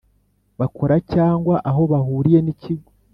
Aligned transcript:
Bakora 0.59 0.95
cyangwa 1.13 1.55
aho 1.69 1.81
bahuriye 1.91 2.39
n 2.41 2.47
ikigo 2.53 2.89